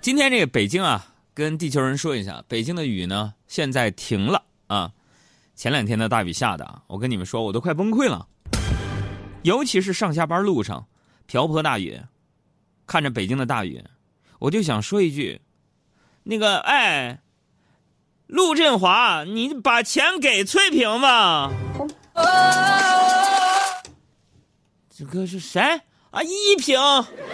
[0.00, 4.92] 今天这个北京啊，跟地球人说一下，北京的雨呢现在停了啊。
[5.54, 8.26] 前两天的大雨下的，我跟你们说，我都快崩溃了。
[9.42, 10.86] 尤其是上下班路上，
[11.26, 12.00] 瓢泼大雨，
[12.86, 13.84] 看着北京的大雨，
[14.38, 15.42] 我就想说一句：
[16.22, 17.20] 那个，哎，
[18.26, 21.52] 陆振华，你把钱给翠萍吧。
[24.88, 25.60] 这个是谁
[26.10, 26.22] 啊？
[26.22, 26.80] 依萍。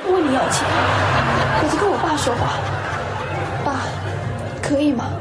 [0.08, 0.66] 问你要钱，
[2.26, 2.58] 说话。
[3.64, 3.82] 爸，
[4.60, 5.12] 可以吗？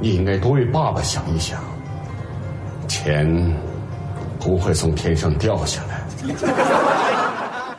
[0.00, 1.62] 你应该多为爸爸想一想。
[2.88, 3.24] 钱
[4.40, 6.02] 不会从天上掉下来。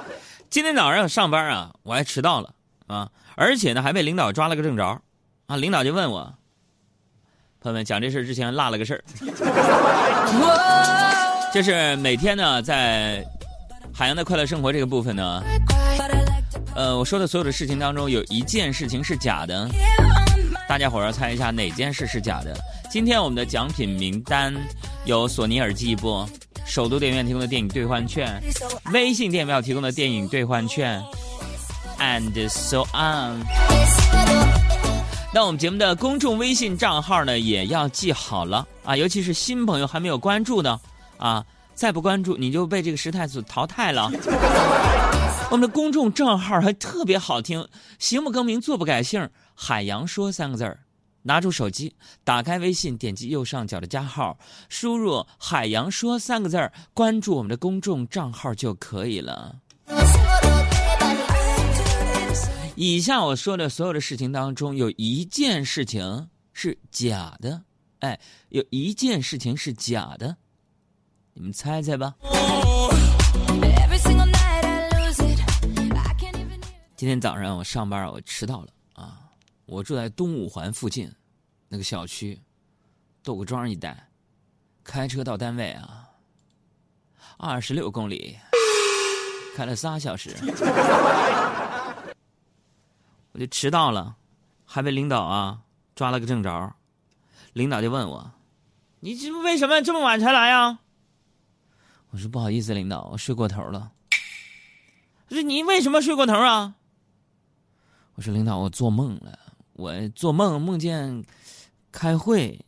[0.49, 2.49] 今天早上上班啊，我还迟到了
[2.87, 5.01] 啊，而且呢还被领导抓了个正着
[5.47, 5.57] 啊。
[5.57, 6.33] 领导就问我，
[7.59, 9.03] 朋友们讲这事之前落了个事儿，
[11.53, 13.21] 就是每天呢在
[13.93, 15.43] 海洋的快乐生活这个部分呢，
[16.75, 19.69] 呃，我说的所有的事情当中有一件事情是假的，
[20.67, 22.55] 大家伙儿要猜一下哪件事是假的。
[22.89, 24.53] 今天我们的奖品名单
[25.05, 26.27] 有索尼耳机一部，
[26.65, 28.41] 首都电影院提供的电影兑换券，
[28.91, 31.03] 微信电影票提供的电影兑换券
[31.99, 33.43] ，and so on。
[35.33, 40.79] 那我们节目的公众微信账号呢，也要记好了啊，尤其是新朋友还没有关注的
[41.17, 41.43] 啊，
[41.73, 44.11] 再不关注你就被这个时态所淘汰了。
[45.51, 47.67] 我们的公众账号还特别好听，
[47.99, 50.79] 行不更名，坐不改姓，海洋说三个字儿。
[51.25, 59.55] 拿出手机，打开微信，点击右上角的加号，输入“海洋说”三个字儿，关注我们的公众账号就可以了。
[62.75, 67.61] 以下我说的所有的事情当中，有一件事情是假的，
[67.99, 70.35] 哎，有一件事情是假的，
[71.33, 72.15] 你们猜猜吧。
[77.03, 79.19] 今天早上我上班我迟到了啊。
[79.65, 81.13] 我住在东五环附近，
[81.67, 82.41] 那个小区，
[83.21, 84.07] 窦各庄一带，
[84.85, 86.07] 开车到单位啊，
[87.35, 88.39] 二十六公里，
[89.53, 90.33] 开了仨小时，
[93.33, 94.15] 我就迟到了，
[94.63, 95.59] 还被领导啊
[95.95, 96.73] 抓了个正着，
[97.51, 98.31] 领导就问我
[99.03, 100.79] ：“你这为什么这么晚才来呀？”
[102.11, 103.91] 我说：“不好意思，领导，我睡过头了。”
[105.27, 106.75] 他说：“你为什么睡过头啊？”
[108.15, 109.39] 我说：“领导，我做梦了。”
[109.73, 111.23] 我做梦梦见
[111.91, 112.63] 开会，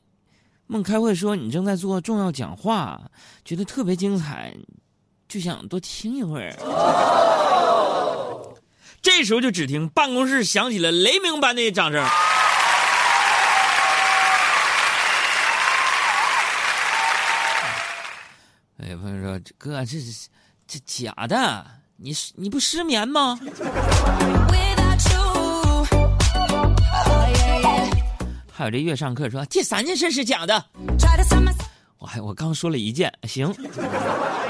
[0.65, 2.99] 梦开会说你正在做重要讲话，
[3.43, 4.55] 觉得特别精彩，
[5.27, 6.51] 就想多听一会儿。
[9.03, 12.03] 这时候就只听办公室响起了雷鸣般的掌声。
[18.77, 20.27] 哎，朋友说哥，这是
[20.65, 21.67] 这假的，
[21.97, 23.39] 你你不失眠吗？
[28.57, 30.65] 还有这月上课说第三件事是假的，
[31.97, 33.53] 我还我刚说了一件，行。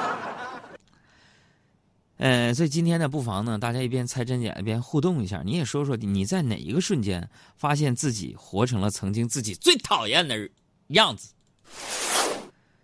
[2.17, 5.41] 呃，所以今天呢，不妨呢，大家一边猜真假，一边互动一下。
[5.43, 7.27] 你也说说你在哪一个瞬间
[7.57, 10.47] 发现自己活成了曾经自己最讨厌的
[10.89, 11.33] 样子？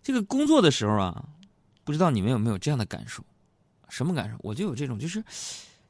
[0.02, 1.24] 这个工作的时候啊，
[1.84, 3.24] 不知道你们有没有这样的感受？
[3.90, 4.36] 什么感受？
[4.40, 5.24] 我就有这种，就是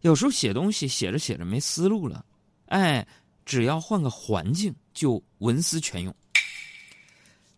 [0.02, 2.26] 有时候写东西写着写着没思路了，
[2.66, 3.08] 哎。
[3.46, 6.16] 只要换个环境，就文思泉涌。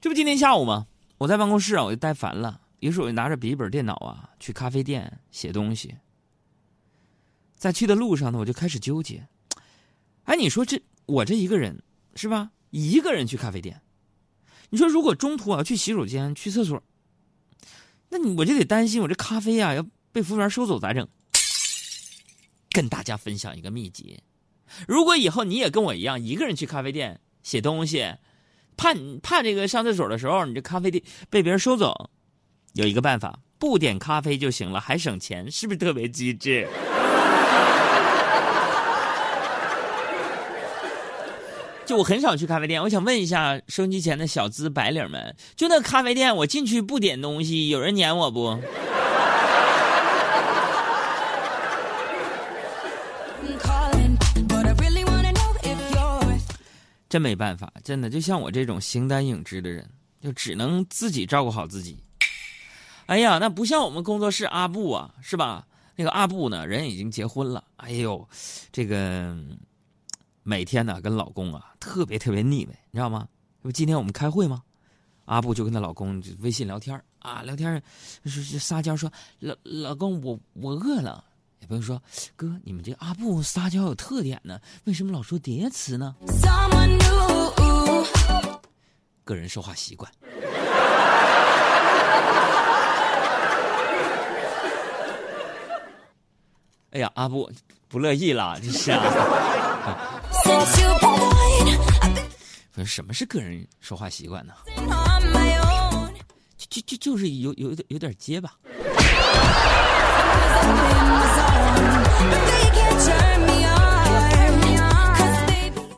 [0.01, 0.87] 这不今天下午吗？
[1.17, 5.95] 我在办公室啊，我就待烦了，于是我就拿着笔记本电脑啊，去咖啡店写东西。
[7.55, 9.25] 在去的路上呢，我就开始纠结。
[10.23, 11.81] 哎，你说这我这一个人
[12.15, 12.51] 是吧？
[12.71, 13.81] 一个人去咖啡店，
[14.69, 16.83] 你说如果中途我要去洗手间、去厕所，
[18.09, 21.07] 那你我就得担心我这咖啡啊要被服务员收走咋整？
[22.71, 24.19] 跟大家分享一个秘籍。
[24.87, 28.15] 如果以后你也跟我一样一个人去咖啡店写东西，
[28.75, 32.09] 怕怕这个上厕所的时候你这咖啡店被别人收走，
[32.73, 36.67] 有一个办法，不点咖啡就行了，还省钱，是不是特别机智？
[41.85, 48.57] 就我很少去咖啡店，我想问一下收音机前的小资白领们，就那咖啡店我进去不点东西，有人撵我不？
[57.13, 59.87] 真没办法，真的就像我这种形单影只的人，
[60.19, 62.03] 就只能自己照顾好自己。
[63.05, 65.67] 哎呀，那不像我们工作室阿布啊，是吧？
[65.95, 67.63] 那个阿布呢，人已经结婚了。
[67.75, 68.27] 哎呦，
[68.71, 69.37] 这个
[70.41, 73.27] 每天呢跟老公啊特别特别腻歪，你知道吗？
[73.61, 74.63] 不今天我们开会吗？
[75.25, 77.79] 阿布就跟她老公就微信聊天啊，聊天
[78.25, 81.23] 是是撒娇说：“老老公，我我饿了，
[81.59, 82.01] 也不用说
[82.35, 86.15] ：“哥，你们这阿布撒娇有特点呢，为什么老说叠词呢？”
[89.23, 90.11] 个人说话习惯。
[96.91, 97.51] 哎呀阿布
[97.87, 100.21] 不乐意了这是啊。
[102.85, 104.53] 什么是个人说话习惯呢？
[106.57, 108.51] 就就就是有有有点结巴。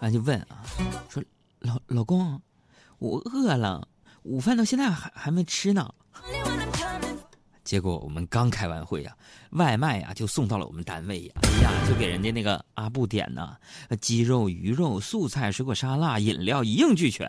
[0.01, 0.61] 啊就问啊
[1.09, 1.23] 说
[1.65, 2.39] 老老公，
[2.99, 3.87] 我饿了，
[4.21, 5.91] 午饭到现在还还没吃呢。
[7.63, 9.17] 结果我们刚开完会呀、
[9.51, 11.33] 外卖呀、就送到了我们单位呀。
[11.41, 13.57] 哎呀，就给人家那个阿布点呐，
[13.99, 17.27] 鸡肉、鱼肉、素菜、水果沙拉、饮料一应俱全。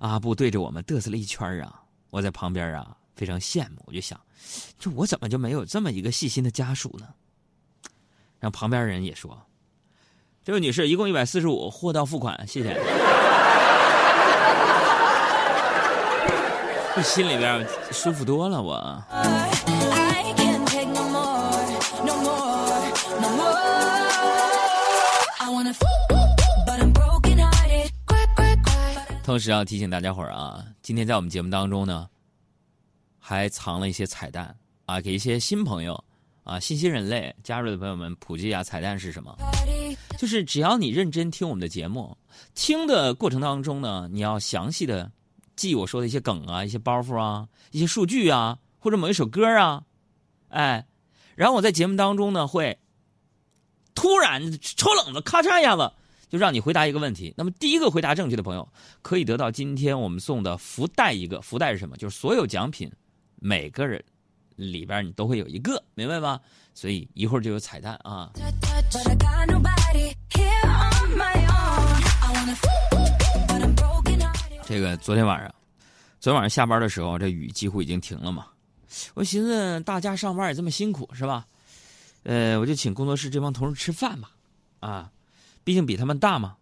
[0.00, 4.20] 阿布对着我们嘚瑟了一圈啊，我在旁边啊非常羡慕，我就想，
[4.78, 7.08] 就我怎么就没有这么一个细心的家属呢？
[8.38, 9.40] 然后旁边人也说，
[10.44, 12.74] 这位女士一共一百四十五，货到付款，谢谢。
[16.96, 19.02] 这 心里边舒服多了，我。
[29.24, 32.08] 同时要提醒大家伙儿啊，今天在我们节目当中呢，
[33.20, 34.56] 还藏了一些彩蛋
[34.86, 36.02] 啊，给一些新朋友
[36.42, 39.32] 啊、新新人类加入的朋友们普及一下彩蛋是什么。
[40.22, 42.16] 就是只要你认真听我们的节目，
[42.54, 45.10] 听的过程当中呢，你要详细的
[45.56, 49.82] 记我说的一些梗啊、一些包袱啊、一些数据啊，或者某一首歌啊，
[50.50, 50.86] 哎，
[51.34, 52.78] 然后我在节目当中呢会
[53.96, 55.92] 突然抽冷子，咔嚓一下子
[56.30, 57.34] 就让你回答一个问题。
[57.36, 58.68] 那么第一个回答正确的朋友
[59.02, 61.96] 可以得到今天我们送的福袋一个，福袋是什么？
[61.96, 62.88] 就是所有奖品
[63.40, 64.00] 每个人
[64.56, 66.40] 里边你都会有一个，明白吗？
[66.74, 68.30] 所以一会儿就有彩蛋啊。
[74.64, 75.54] 这个昨天晚上，
[76.18, 78.46] 昨天晚上下班的时候，这雨几乎已经停了嘛。
[79.14, 81.46] 我寻思大家上班也这么辛苦是吧？
[82.22, 84.28] 呃，我就请工作室这帮同事吃饭嘛，
[84.80, 85.10] 啊，
[85.64, 86.56] 毕竟比他们大嘛。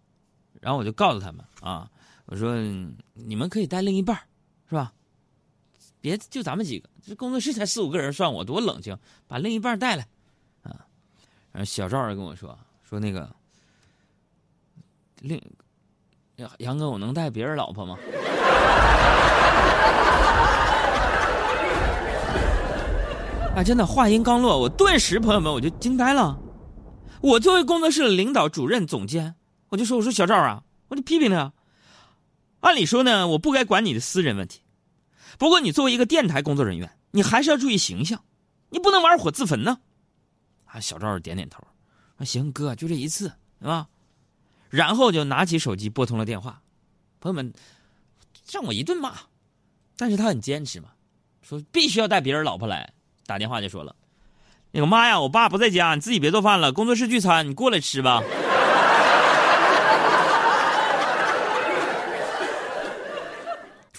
[0.60, 1.88] 然后我就告诉他们啊，
[2.26, 2.56] 我说
[3.14, 4.19] 你们可以带另一半
[4.69, 4.92] 是吧？
[6.00, 10.06] 别就咱们几个，这工作室才四五个人，算我多冷清，把另一半带来
[10.62, 10.85] 啊。
[11.52, 13.29] 然后小赵儿跟我说说那个
[15.20, 15.41] 另
[16.58, 17.99] 杨哥，我能带别人老婆吗？
[23.55, 26.38] 哎， 真的，话音刚落，我顿时，朋友们，我就惊呆了。
[27.20, 29.35] 我作为工作室的领导、主任、总监，
[29.69, 31.52] 我就说：“我说小赵啊，我就批评他。
[32.61, 34.61] 按理说呢，我不该管你的私人问题，
[35.38, 38.22] 不过你作为一个电台工作人员，你还是要注意形象，
[38.70, 39.78] 你不能玩火自焚呢。”
[40.66, 41.64] 啊，小赵点点头，
[42.18, 43.88] 说：“行，哥，就这一次，是吧？”
[44.70, 46.62] 然后就拿起手机拨通了电话。
[47.20, 47.52] 朋友们，
[48.52, 49.14] 让我一顿骂，
[49.96, 50.90] 但是他很坚持嘛，
[51.42, 52.92] 说必须要带别人老婆来。
[53.26, 53.96] 打电话就说了
[54.70, 58.22] ：“那个妈呀，我爸不在家，你自己别做饭了，工作室聚餐，你过来吃吧。”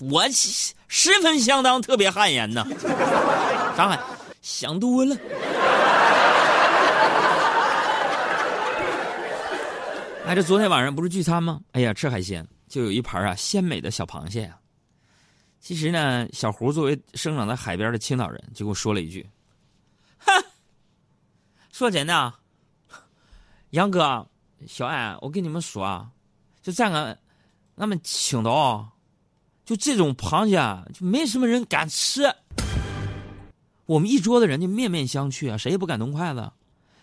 [0.09, 2.65] 我十十分相当特别汗颜呐，
[3.77, 3.99] 啥汗？
[4.41, 5.15] 想多了。
[10.25, 11.61] 哎，这昨天晚上不是聚餐吗？
[11.73, 14.57] 哎呀，吃海鲜就有一盘啊鲜美的小螃蟹呀、
[15.59, 19.29] 其实呢，小胡作为生长在海边的青岛人，就跟我说了一句
[20.25, 20.31] ：“哼，
[21.71, 22.39] 说真的啊，
[23.71, 24.25] 杨哥、
[24.67, 26.09] 小安，我跟你们说啊，
[26.63, 27.17] 就在俺
[27.75, 28.87] 俺们青岛啊，
[29.71, 32.23] 就这种螃蟹啊，就没什么人敢吃。
[33.85, 36.51] 我们一桌子人就面面相觑啊，谁也不敢动筷子，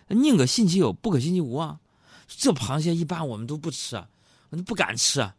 [0.09, 1.79] 宁可信其有，不可信其无啊。
[2.27, 3.97] 这螃蟹一般我们都不吃，
[4.51, 5.35] 我们不敢吃啊。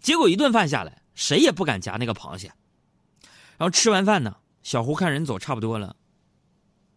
[0.00, 2.50] 结果一顿饭下来，谁也不敢夹那个螃蟹。
[3.58, 5.94] 然后吃完饭呢，小胡看人走差不多了，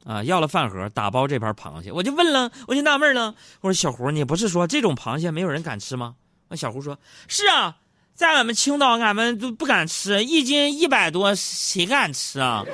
[0.05, 1.91] 啊，要了饭盒，打包这盘螃蟹。
[1.91, 6.15] 我就问了，我就纳闷了，我说小胡，你不是说这种螃蟹没有人敢吃吗？
[6.47, 6.97] 那小胡说
[7.27, 7.77] ：“是啊，
[8.19, 12.65] 在俺们青岛，俺们都不敢吃，一斤一百多，谁敢吃啊？”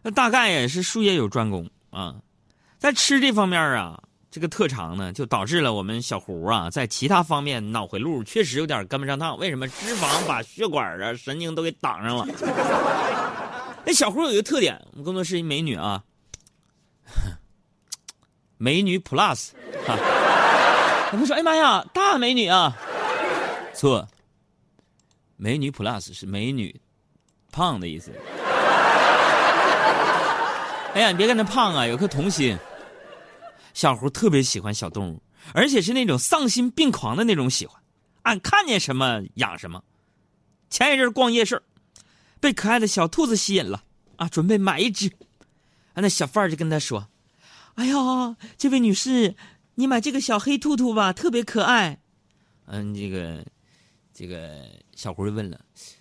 [0.00, 2.14] 那大概也是术业有专攻啊，
[2.78, 4.00] 在吃这方面啊，
[4.30, 9.36] 这个特长呢，就导致了我们小胡啊，在其他方面脑回路确实有点跟不上趟。
[9.38, 9.66] 为什么？
[9.66, 12.24] 脂肪把血管啊、神经都给挡上了。
[13.84, 16.00] 那小胡有一个特点，我们工作室一美女啊，
[18.64, 19.50] 美女 Plus
[19.86, 19.98] 啊，
[21.10, 22.74] 他们说：“哎妈呀，大美女啊！”
[23.76, 24.08] 错，
[25.36, 26.74] 美女 Plus 是美女
[27.52, 28.10] 胖的意思。
[30.94, 32.56] 哎呀，你别跟他胖啊，有颗童心。
[33.74, 37.78] 小胡特别喜欢小动物，而且是那种丧心病狂的那种喜欢，
[38.22, 39.84] 俺看见什么养什么。
[40.70, 41.62] 前一阵逛夜市，
[42.40, 43.82] 被可爱的小兔子吸引了
[44.16, 45.08] 啊，准备买一只。
[45.92, 47.06] 啊，那小贩就跟他说
[47.74, 49.34] ：“哎呀，这位女士，
[49.74, 52.00] 你买这个小黑兔兔吧，特别可爱。”
[52.66, 53.44] 嗯，这个，
[54.12, 55.60] 这个小胡就问了：“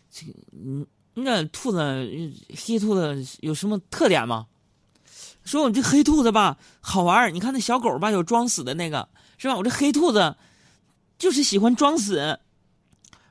[0.09, 1.79] 这个，嗯，那兔子
[2.55, 4.47] 黑兔子有什么特点吗？”
[5.43, 9.57] 说：“我这黑兔子吧，好玩儿你看那小狗吧，有装死的那个，是吧？
[9.57, 10.37] 我这黑兔子
[11.17, 12.39] 就是喜欢装死。”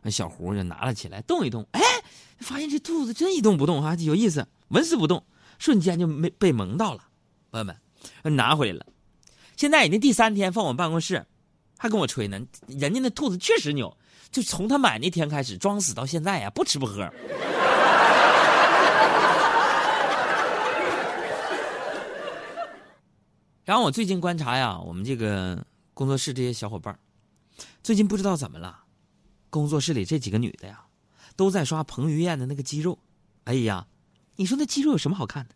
[0.04, 1.80] 那小胡就拿了起来，动一动，哎，
[2.38, 5.24] 发现这兔子真一动不动啊，有意思，纹丝不动，
[5.58, 7.08] 瞬间就没被萌到了。
[7.50, 7.74] 朋友们，
[8.22, 8.86] 拿回来了，
[9.56, 11.24] 现在已经第三天放我办公室，
[11.78, 12.40] 还跟我吹呢。
[12.66, 13.96] 人家那兔子确实牛，
[14.30, 17.08] 就从他买那天开始装死到现在呀，不吃不喝。
[23.64, 26.98] 然后我最近观察呀，我们这个工作室这些小伙伴
[27.82, 28.84] 最近不知道怎么了，
[29.50, 30.84] 工作室里这几个女的呀，
[31.36, 32.98] 都在刷彭于晏的那个肌肉。
[33.44, 33.86] 哎呀，
[34.36, 35.54] 你说那肌肉有什么好看的，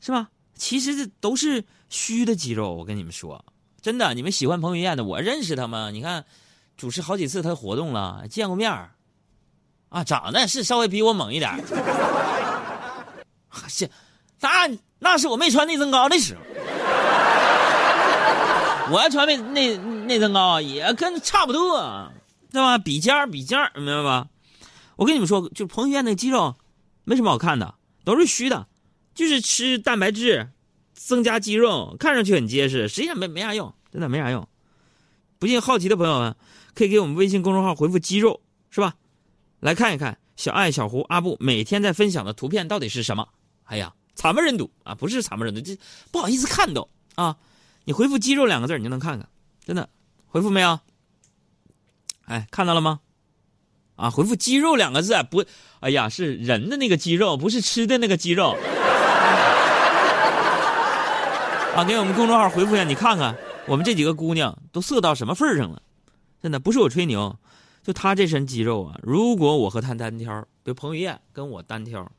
[0.00, 0.30] 是吧？
[0.60, 2.74] 其实这都是虚的肌肉。
[2.74, 3.42] 我跟你们说，
[3.80, 5.90] 真的，你们喜欢彭于晏的，我认识他吗？
[5.90, 6.26] 你看，
[6.76, 8.90] 主持好几次他活动了，见过面儿
[9.88, 11.58] 啊，长得是稍微比我猛一点儿。
[13.66, 13.90] 是，
[14.40, 16.40] 那那是我没穿内增高的时候。
[18.92, 22.12] 我要穿内内内增高，也跟差不多，
[22.52, 22.76] 对吧？
[22.76, 24.28] 比肩儿比肩儿，明白吧？
[24.96, 26.54] 我跟你们说，就彭于晏那肌肉，
[27.04, 28.66] 没什么好看的，都是虚的，
[29.14, 30.48] 就是吃蛋白质，
[30.94, 34.46] 增加肌肉，看上去很结实，实际上没没啥用，真的没啥用。
[35.38, 36.36] 不信好奇的朋友们，
[36.74, 38.40] 可以给我们微信公众号回复“肌肉”，
[38.70, 38.94] 是吧？
[39.60, 43.28] 来看一看小爱、小胡、阿布每天在分享的图片到底是什么？
[43.64, 44.94] 哎呀，惨不忍睹啊！
[44.94, 45.78] 不是惨不忍睹，这
[46.10, 47.36] 不好意思看都啊。
[47.84, 49.28] 你回复“肌肉”两个字，你就能看看，
[49.64, 49.88] 真的，
[50.26, 50.78] 回复没有？
[52.26, 53.00] 哎，看到了吗？
[53.96, 55.44] 啊，回复“肌肉”两个字，不，
[55.80, 58.56] 哎呀，是人的那个肌肉，不是吃的那个肌肉。
[61.76, 63.36] 啊，给我们公众号回复一下，你看看
[63.66, 65.80] 我们这几个姑娘都色到什么份上了？
[66.42, 67.36] 真的不是我吹牛，
[67.82, 72.10] 就她这身肌肉啊，如果我和她单挑，比如彭于晏跟我单挑，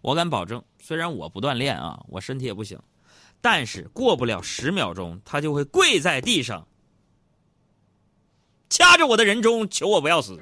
[0.00, 2.78] 我敢保证，虽然我不锻炼啊，我身体也不行。
[3.40, 6.66] 但是过不了十秒钟，她就会跪在地上，
[8.70, 10.40] 掐着我的人中，求我不要死。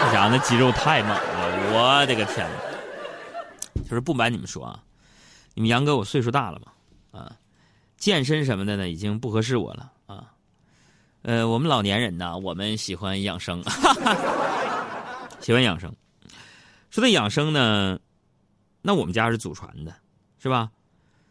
[0.00, 3.82] 那家伙那肌肉太猛了，我的个天哪！
[3.82, 4.78] 就是不瞒你们说啊，
[5.54, 7.38] 你们杨哥我岁数大了嘛，啊，
[7.96, 10.34] 健身什么的呢，已经不合适我了啊。
[11.22, 15.94] 呃，我们老年人呢，我们喜欢养生，哈 哈喜欢养生。
[16.90, 17.98] 说到养生呢，
[18.82, 19.94] 那我们家是祖传的，
[20.38, 20.70] 是吧？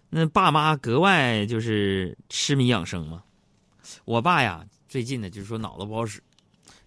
[0.10, 3.24] 那爸妈格外就是痴迷养生嘛。
[4.06, 6.22] 我爸呀，最近呢就是说脑子不好使，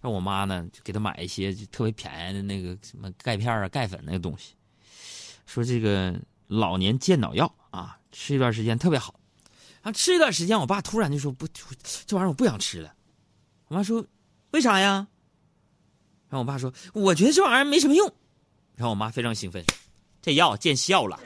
[0.01, 4.53] 让我妈呢就给他买一些就特别便宜的那个什么钙片啊、钙粉那个东西，
[5.45, 9.13] 说这个老年健脑药啊，吃一段时间特别好。
[9.81, 11.47] 然后吃一段时间，我爸突然就说不，
[12.05, 12.93] 这玩意儿我不想吃了。
[13.67, 14.03] 我妈说
[14.51, 15.07] 为啥呀？
[16.29, 18.11] 然后我爸说我觉得这玩意儿没什么用。
[18.75, 19.63] 然后我妈非常兴奋，
[20.21, 21.19] 这药见效了。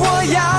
[0.00, 0.57] 我要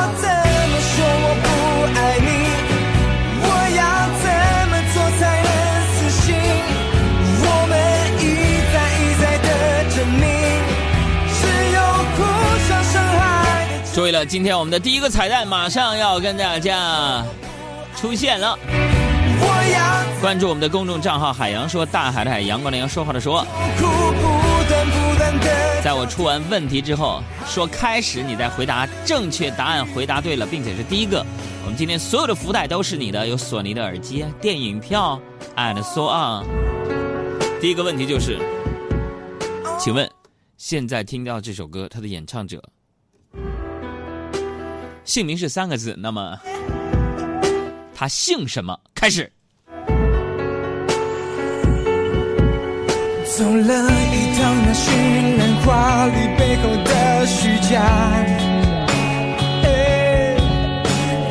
[14.25, 17.23] 今天我们的第一个彩蛋马上要跟大家
[17.95, 18.57] 出现了。
[20.21, 23.45] 关注我们的公众账号“海洋说大海的海阳光的阳说话的说”。
[25.81, 31.25] 在我出完问题之后，说开始，你再回答正确答案，回答对了，并且是第一个，
[31.63, 35.19] 我们今天所有的福袋都是你的，有索尼的耳机、电影票
[35.55, 36.45] ，and so on。
[37.61, 38.37] 第一个问题就是，
[39.79, 40.09] 请问，
[40.57, 42.61] 现在听到这首歌，它的演唱者
[45.09, 46.37] 姓名是三个字那么
[47.95, 48.79] 他姓什么？
[48.93, 49.31] 开始。
[53.25, 54.85] 走了一趟那绚
[55.39, 57.81] 烂华丽背后的虚假。
[59.63, 60.37] 诶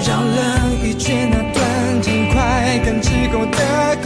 [0.05, 0.37] 绕了
[0.83, 3.97] 一圈那短暂快感之后的